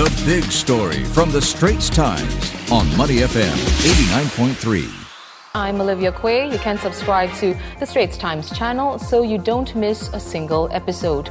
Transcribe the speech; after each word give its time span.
The 0.00 0.22
big 0.24 0.44
story 0.44 1.04
from 1.04 1.30
the 1.30 1.42
Straits 1.42 1.90
Times 1.90 2.54
on 2.72 2.86
Money 2.96 3.16
FM 3.16 3.52
89.3. 4.32 5.00
I'm 5.54 5.78
Olivia 5.78 6.10
Quay. 6.10 6.50
You 6.50 6.58
can 6.58 6.78
subscribe 6.78 7.30
to 7.34 7.54
the 7.78 7.84
Straits 7.84 8.16
Times 8.16 8.56
channel 8.56 8.98
so 8.98 9.22
you 9.22 9.36
don't 9.36 9.76
miss 9.76 10.08
a 10.14 10.18
single 10.18 10.70
episode. 10.72 11.30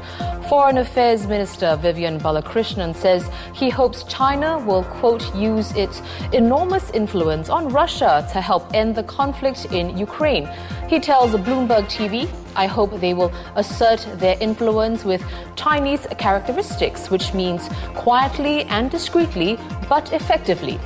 Foreign 0.50 0.78
Affairs 0.78 1.26
Minister 1.26 1.78
Vivian 1.78 2.20
Balakrishnan 2.20 2.96
says 2.96 3.28
he 3.55 3.71
hopes 3.71 4.04
China 4.04 4.60
will, 4.60 4.83
quote, 4.83 5.33
use 5.33 5.72
its 5.72 6.04
enormous 6.31 6.92
influence 6.92 7.49
on 7.49 7.70
Russia 7.70 8.28
to 8.33 8.40
help 8.40 8.72
end 8.76 8.94
the 8.94 9.04
conflict 9.04 9.65
in 9.72 9.97
Ukraine. 9.97 10.47
He 10.90 10.99
tells 10.99 11.33
Bloomberg 11.33 11.85
TV, 11.85 12.28
I 12.56 12.65
hope 12.65 12.99
they 12.99 13.13
will 13.13 13.31
assert 13.56 14.08
their 14.15 14.35
influence 14.42 15.06
with 15.06 15.24
Chinese 15.56 16.08
characteristics, 16.17 17.12
which 17.12 17.31
means 17.31 17.70
quietly 17.94 18.63
and 18.63 18.89
discreetly, 18.89 19.59
but 19.88 20.12
effectively. 20.13 20.79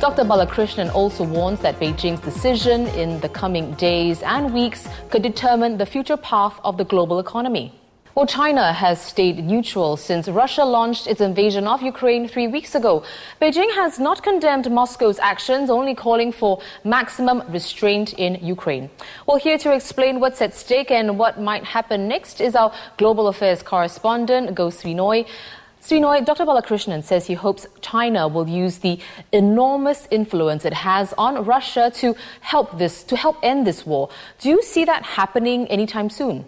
Dr. 0.00 0.24
Balakrishnan 0.24 0.92
also 0.92 1.22
warns 1.22 1.60
that 1.60 1.78
Beijing's 1.78 2.20
decision 2.20 2.88
in 2.88 3.20
the 3.20 3.28
coming 3.28 3.74
days 3.74 4.24
and 4.24 4.52
weeks 4.52 4.88
could 5.08 5.22
determine 5.22 5.78
the 5.78 5.86
future 5.86 6.16
path 6.16 6.58
of 6.64 6.76
the 6.76 6.84
global 6.84 7.20
economy. 7.20 7.72
Well, 8.14 8.26
China 8.26 8.72
has 8.72 9.00
stayed 9.00 9.44
neutral 9.44 9.96
since 9.96 10.28
Russia 10.28 10.64
launched 10.64 11.08
its 11.08 11.20
invasion 11.20 11.66
of 11.66 11.82
Ukraine 11.82 12.28
three 12.28 12.46
weeks 12.46 12.76
ago. 12.76 13.02
Beijing 13.42 13.74
has 13.74 13.98
not 13.98 14.22
condemned 14.22 14.70
Moscow's 14.70 15.18
actions, 15.18 15.68
only 15.68 15.96
calling 15.96 16.30
for 16.30 16.60
maximum 16.84 17.42
restraint 17.48 18.12
in 18.12 18.38
Ukraine. 18.40 18.88
Well, 19.26 19.38
here 19.38 19.58
to 19.58 19.72
explain 19.74 20.20
what's 20.20 20.40
at 20.40 20.54
stake 20.54 20.92
and 20.92 21.18
what 21.18 21.40
might 21.40 21.64
happen 21.64 22.06
next 22.06 22.40
is 22.40 22.54
our 22.54 22.72
global 22.98 23.26
affairs 23.26 23.64
correspondent, 23.64 24.54
Goh 24.54 24.72
Sui 24.72 24.94
Swinoy, 24.94 26.24
Dr. 26.24 26.46
Balakrishnan 26.46 27.02
says 27.02 27.26
he 27.26 27.34
hopes 27.34 27.66
China 27.80 28.28
will 28.28 28.48
use 28.48 28.78
the 28.78 29.00
enormous 29.32 30.06
influence 30.12 30.64
it 30.64 30.72
has 30.72 31.12
on 31.18 31.44
Russia 31.44 31.90
to 31.96 32.14
help 32.40 32.78
this, 32.78 33.02
to 33.02 33.16
help 33.16 33.38
end 33.42 33.66
this 33.66 33.84
war. 33.84 34.08
Do 34.38 34.50
you 34.50 34.62
see 34.62 34.84
that 34.84 35.02
happening 35.02 35.66
anytime 35.66 36.08
soon? 36.08 36.46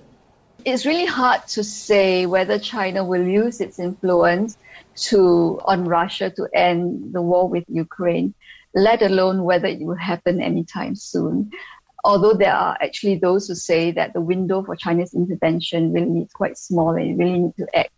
It's 0.64 0.86
really 0.86 1.06
hard 1.06 1.46
to 1.48 1.62
say 1.62 2.26
whether 2.26 2.58
China 2.58 3.04
will 3.04 3.26
use 3.26 3.60
its 3.60 3.78
influence 3.78 4.58
to 4.96 5.60
on 5.64 5.84
Russia 5.84 6.30
to 6.30 6.48
end 6.54 7.12
the 7.12 7.22
war 7.22 7.48
with 7.48 7.64
Ukraine, 7.68 8.34
let 8.74 9.02
alone 9.02 9.44
whether 9.44 9.66
it 9.66 9.80
will 9.80 9.96
happen 9.96 10.40
anytime 10.40 10.94
soon. 10.94 11.50
Although 12.04 12.34
there 12.34 12.54
are 12.54 12.76
actually 12.80 13.16
those 13.16 13.48
who 13.48 13.54
say 13.54 13.90
that 13.92 14.12
the 14.12 14.20
window 14.20 14.62
for 14.62 14.76
China's 14.76 15.14
intervention 15.14 15.92
really 15.92 16.20
is 16.20 16.32
quite 16.32 16.56
small 16.56 16.90
and 16.90 17.10
it 17.10 17.16
really 17.16 17.38
need 17.38 17.56
to 17.56 17.66
act 17.76 17.90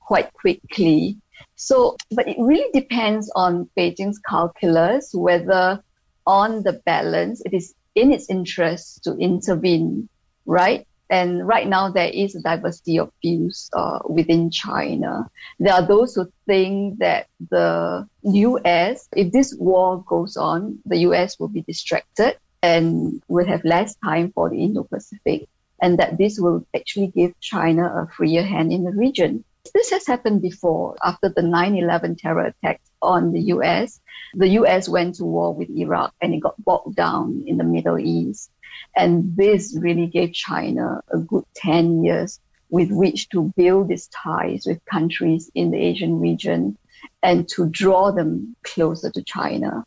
quite 0.00 0.32
quickly. 0.32 1.16
So, 1.56 1.96
but 2.12 2.28
it 2.28 2.36
really 2.38 2.70
depends 2.72 3.30
on 3.34 3.68
Beijing's 3.76 4.18
calculus 4.18 5.12
whether, 5.14 5.82
on 6.26 6.62
the 6.62 6.74
balance, 6.84 7.42
it 7.44 7.54
is 7.54 7.74
in 7.94 8.12
its 8.12 8.30
interest 8.30 9.02
to 9.04 9.16
intervene, 9.16 10.08
right? 10.44 10.86
And 11.08 11.46
right 11.46 11.68
now, 11.68 11.90
there 11.90 12.08
is 12.08 12.34
a 12.34 12.40
diversity 12.40 12.98
of 12.98 13.12
views 13.22 13.70
uh, 13.72 14.00
within 14.08 14.50
China. 14.50 15.30
There 15.60 15.72
are 15.72 15.86
those 15.86 16.14
who 16.14 16.30
think 16.46 16.98
that 16.98 17.28
the 17.50 18.08
US, 18.22 19.08
if 19.14 19.32
this 19.32 19.54
war 19.54 20.02
goes 20.06 20.36
on, 20.36 20.78
the 20.84 20.98
US 21.08 21.38
will 21.38 21.48
be 21.48 21.62
distracted 21.62 22.36
and 22.62 23.22
will 23.28 23.46
have 23.46 23.64
less 23.64 23.94
time 24.04 24.32
for 24.32 24.50
the 24.50 24.62
Indo 24.62 24.82
Pacific, 24.84 25.48
and 25.80 25.98
that 25.98 26.18
this 26.18 26.40
will 26.40 26.66
actually 26.74 27.08
give 27.08 27.38
China 27.40 27.84
a 27.86 28.12
freer 28.12 28.42
hand 28.42 28.72
in 28.72 28.82
the 28.82 28.90
region. 28.90 29.44
This 29.74 29.90
has 29.90 30.06
happened 30.06 30.42
before 30.42 30.96
after 31.02 31.28
the 31.28 31.42
9 31.42 31.76
11 31.76 32.16
terror 32.16 32.46
attacks 32.46 32.88
on 33.02 33.32
the 33.32 33.40
US. 33.54 34.00
The 34.34 34.48
US 34.60 34.88
went 34.88 35.16
to 35.16 35.24
war 35.24 35.54
with 35.54 35.70
Iraq 35.70 36.14
and 36.20 36.34
it 36.34 36.40
got 36.40 36.62
bogged 36.64 36.96
down 36.96 37.44
in 37.46 37.56
the 37.56 37.64
Middle 37.64 37.98
East. 37.98 38.50
And 38.94 39.36
this 39.36 39.76
really 39.78 40.06
gave 40.06 40.32
China 40.32 41.00
a 41.10 41.18
good 41.18 41.44
10 41.54 42.04
years 42.04 42.40
with 42.70 42.90
which 42.90 43.28
to 43.30 43.52
build 43.56 43.90
its 43.90 44.08
ties 44.08 44.64
with 44.66 44.84
countries 44.86 45.50
in 45.54 45.70
the 45.70 45.78
Asian 45.78 46.20
region 46.20 46.76
and 47.22 47.48
to 47.48 47.68
draw 47.68 48.10
them 48.10 48.56
closer 48.64 49.10
to 49.10 49.22
China. 49.22 49.84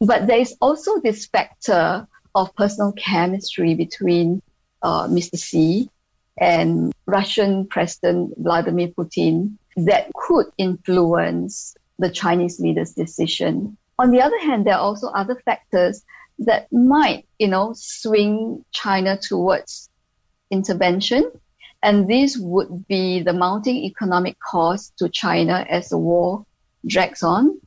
But 0.00 0.26
there 0.26 0.38
is 0.38 0.56
also 0.60 1.00
this 1.00 1.26
factor 1.26 2.06
of 2.34 2.54
personal 2.54 2.92
chemistry 2.92 3.74
between 3.74 4.42
uh, 4.82 5.06
Mr. 5.08 5.42
Xi 5.42 5.88
and 6.38 6.92
Russian 7.06 7.66
President 7.66 8.34
Vladimir 8.38 8.88
Putin 8.88 9.56
that 9.76 10.10
could 10.14 10.46
influence 10.58 11.76
the 11.98 12.10
Chinese 12.10 12.58
leader's 12.58 12.92
decision. 12.92 13.76
On 13.98 14.10
the 14.10 14.20
other 14.20 14.38
hand, 14.40 14.66
there 14.66 14.74
are 14.74 14.80
also 14.80 15.08
other 15.08 15.36
factors 15.44 16.04
that 16.46 16.72
might, 16.72 17.26
you 17.38 17.48
know, 17.48 17.72
swing 17.74 18.64
China 18.72 19.16
towards 19.16 19.90
intervention. 20.50 21.30
And 21.82 22.08
this 22.08 22.36
would 22.38 22.86
be 22.86 23.22
the 23.22 23.32
mounting 23.32 23.76
economic 23.76 24.38
cost 24.38 24.96
to 24.98 25.08
China 25.08 25.66
as 25.68 25.88
the 25.88 25.98
war 25.98 26.46
drags 26.86 27.22
on, 27.22 27.60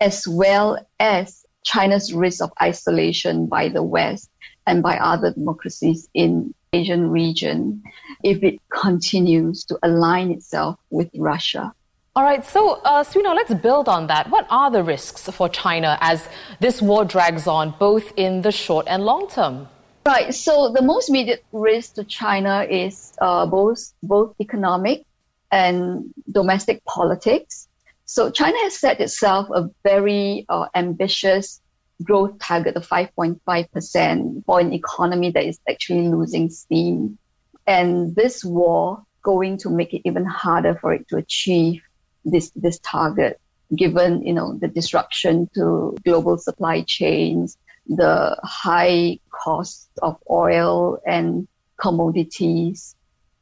as 0.00 0.26
well 0.26 0.78
as 0.98 1.44
China's 1.64 2.12
risk 2.12 2.42
of 2.42 2.52
isolation 2.60 3.46
by 3.46 3.68
the 3.68 3.82
West 3.82 4.30
and 4.66 4.82
by 4.82 4.98
other 4.98 5.32
democracies 5.32 6.08
in 6.14 6.54
Asian 6.72 7.10
region 7.10 7.82
if 8.22 8.42
it 8.42 8.60
continues 8.70 9.64
to 9.64 9.78
align 9.82 10.30
itself 10.30 10.76
with 10.90 11.08
Russia. 11.16 11.72
All 12.16 12.24
right, 12.24 12.44
so 12.44 12.80
uh, 12.84 13.04
let's 13.14 13.54
build 13.54 13.88
on 13.88 14.08
that. 14.08 14.28
What 14.28 14.46
are 14.50 14.70
the 14.70 14.82
risks 14.82 15.28
for 15.30 15.48
China 15.48 15.96
as 16.00 16.28
this 16.58 16.82
war 16.82 17.04
drags 17.04 17.46
on, 17.46 17.74
both 17.78 18.12
in 18.16 18.42
the 18.42 18.50
short 18.50 18.86
and 18.88 19.04
long 19.04 19.28
term? 19.28 19.68
Right. 20.04 20.34
So 20.34 20.72
the 20.72 20.82
most 20.82 21.10
immediate 21.10 21.44
risk 21.52 21.94
to 21.94 22.04
China 22.04 22.66
is 22.68 23.12
uh, 23.20 23.44
both 23.44 23.92
both 24.02 24.34
economic 24.40 25.04
and 25.52 26.12
domestic 26.32 26.82
politics. 26.86 27.68
So 28.06 28.30
China 28.30 28.56
has 28.60 28.78
set 28.78 29.00
itself 29.00 29.48
a 29.54 29.68
very 29.84 30.46
uh, 30.48 30.66
ambitious 30.74 31.60
growth 32.02 32.38
target 32.38 32.74
of 32.76 32.88
5.5% 32.88 34.44
for 34.46 34.60
an 34.60 34.72
economy 34.72 35.30
that 35.32 35.44
is 35.44 35.58
actually 35.68 36.08
losing 36.08 36.48
steam. 36.48 37.18
And 37.66 38.16
this 38.16 38.44
war 38.44 39.04
going 39.22 39.58
to 39.58 39.68
make 39.68 39.92
it 39.92 40.00
even 40.04 40.24
harder 40.24 40.74
for 40.80 40.94
it 40.94 41.06
to 41.08 41.16
achieve 41.16 41.82
this 42.30 42.50
this 42.56 42.78
target, 42.80 43.40
given 43.74 44.22
you 44.22 44.32
know 44.32 44.54
the 44.54 44.68
disruption 44.68 45.48
to 45.54 45.96
global 46.04 46.38
supply 46.38 46.82
chains, 46.82 47.56
the 47.86 48.36
high 48.42 49.18
cost 49.30 49.88
of 50.02 50.16
oil 50.30 50.98
and 51.06 51.48
commodities, 51.80 52.94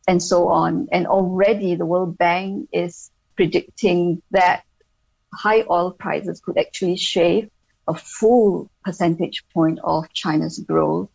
and 0.07 0.23
so 0.23 0.49
on. 0.49 0.89
And 0.93 1.07
already 1.07 1.75
the 1.75 1.87
World 1.87 2.17
Bank 2.19 2.69
is 2.73 3.11
predicting 3.37 4.23
that 4.31 4.63
high 5.33 5.65
oil 5.71 5.91
prices 5.91 6.41
could 6.41 6.59
actually 6.59 6.97
shave 6.97 7.51
a 7.89 7.95
full 7.95 8.71
percentage 8.85 9.45
point 9.55 9.79
of 9.85 10.13
China's 10.13 10.59
growth. 10.59 11.09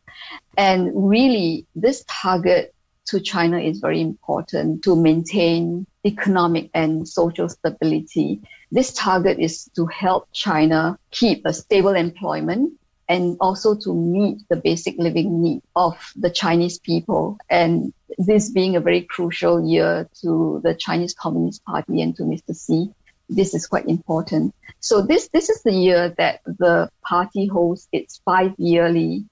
And 0.57 0.91
really, 0.93 1.65
this 1.75 2.03
target 2.07 2.73
to 3.07 3.19
China 3.19 3.59
is 3.59 3.79
very 3.79 4.01
important 4.01 4.83
to 4.83 4.95
maintain 4.95 5.85
economic 6.05 6.69
and 6.73 7.07
social 7.07 7.49
stability. 7.49 8.41
This 8.71 8.93
target 8.93 9.39
is 9.39 9.69
to 9.75 9.85
help 9.87 10.27
China 10.31 10.97
keep 11.11 11.45
a 11.45 11.53
stable 11.53 11.95
employment 11.95 12.73
and 13.09 13.35
also 13.41 13.75
to 13.75 13.93
meet 13.93 14.37
the 14.49 14.55
basic 14.55 14.97
living 14.97 15.41
need 15.41 15.61
of 15.75 15.97
the 16.15 16.29
Chinese 16.29 16.79
people. 16.79 17.37
And 17.49 17.93
this 18.17 18.49
being 18.49 18.75
a 18.75 18.79
very 18.79 19.01
crucial 19.01 19.67
year 19.67 20.07
to 20.21 20.61
the 20.63 20.73
Chinese 20.75 21.13
Communist 21.13 21.65
Party 21.65 22.01
and 22.01 22.15
to 22.15 22.23
Mr. 22.23 22.55
Xi, 22.55 22.89
this 23.27 23.53
is 23.53 23.67
quite 23.67 23.87
important. 23.87 24.55
So 24.79 25.01
this, 25.01 25.27
this 25.33 25.49
is 25.49 25.61
the 25.63 25.73
year 25.73 26.13
that 26.17 26.41
the 26.45 26.89
party 27.03 27.47
holds 27.47 27.89
its 27.91 28.21
five 28.23 28.53
yearly 28.57 29.25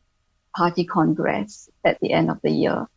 party 0.56 0.83
congress 0.83 1.69
at 1.86 2.00
the 2.01 2.12
end 2.12 2.30
of 2.30 2.39
the 2.42 2.51
year. 2.51 2.88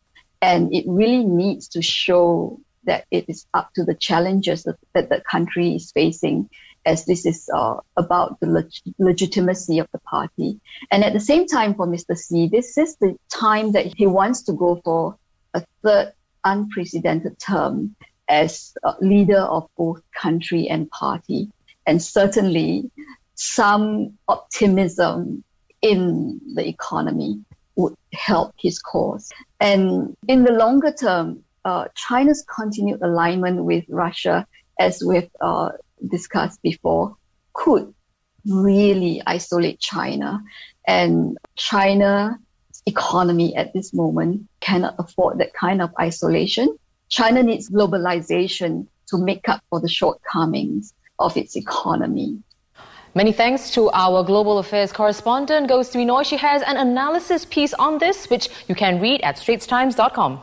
And 0.43 0.75
it 0.75 0.85
really 0.89 1.25
needs 1.25 1.69
to 1.69 1.81
show 1.81 2.61
that 2.85 3.07
it 3.13 3.25
is 3.29 3.47
up 3.55 3.73
to 3.75 3.85
the 3.85 3.95
challenges 3.95 4.65
that, 4.65 5.09
the 5.09 5.23
country 5.31 5.77
is 5.77 5.93
facing 5.93 6.51
as 6.85 7.05
this 7.05 7.25
is 7.25 7.49
uh, 7.55 7.77
about 7.97 8.41
the 8.41 8.47
leg- 8.47 8.95
legitimacy 8.99 9.79
of 9.79 9.87
the 9.93 10.01
party. 10.01 10.61
And 10.91 11.05
at 11.05 11.13
the 11.13 11.21
same 11.21 11.47
time, 11.47 11.75
for 11.75 11.87
Mr. 11.87 12.19
Xi, 12.19 12.49
this 12.49 12.77
is 12.77 12.97
the 12.97 13.17
time 13.33 13.71
that 13.73 13.95
he 13.97 14.07
wants 14.07 14.43
to 14.43 14.53
go 14.53 14.81
for 14.85 15.17
a 15.55 15.65
third 15.85 16.13
unprecedented 16.45 17.39
term 17.39 17.95
as 18.29 18.75
leader 19.01 19.39
of 19.39 19.69
both 19.77 20.03
country 20.13 20.69
and 20.69 20.91
party. 20.91 21.53
And 21.87 22.03
certainly 22.03 22.91
some 23.37 24.19
optimism 24.27 25.45
in 25.83 26.41
the 26.55 26.67
economy 26.67 27.45
would 27.77 27.95
help 28.13 28.55
his 28.59 28.79
cause. 28.79 29.31
And 29.61 30.17
in 30.29 30.45
the 30.45 30.53
longer 30.53 30.93
term, 30.93 31.45
uh, 31.65 31.87
China's 31.95 32.45
continued 32.55 33.03
alignment 33.03 33.65
with 33.65 33.85
Russia, 33.89 34.47
as 34.79 35.03
we've 35.03 35.31
uh, 35.41 35.71
discussed 36.09 36.61
before, 36.63 37.17
could 37.53 37.93
really 38.47 39.23
isolate 39.27 39.79
China. 39.79 40.43
And 40.87 41.39
China's 41.57 42.35
economy 42.87 43.55
at 43.57 43.73
this 43.73 43.95
moment 43.95 44.49
cannot 44.61 44.97
afford 44.99 45.39
that 45.39 45.55
kind 45.55 45.81
of 45.81 45.91
isolation. 46.01 46.77
China 47.09 47.43
needs 47.43 47.71
globalization 47.71 48.87
to 49.09 49.19
make 49.19 49.49
up 49.49 49.63
for 49.71 49.81
the 49.81 49.89
shortcomings 49.89 50.95
of 51.19 51.37
its 51.37 51.57
economy. 51.57 52.43
Many 53.15 53.33
thanks 53.33 53.71
to 53.73 53.91
our 53.91 54.25
global 54.25 54.57
affairs 54.59 54.91
correspondent, 54.91 55.69
Sui 55.85 56.07
Noi. 56.07 56.23
She 56.23 56.39
has 56.39 56.63
an 56.63 56.79
analysis 56.79 57.45
piece 57.45 57.75
on 57.75 57.99
this, 57.99 58.31
which 58.31 58.49
you 58.69 58.75
can 58.75 59.01
read 59.01 59.21
at 59.21 59.37
straitstimes.com. 59.37 60.41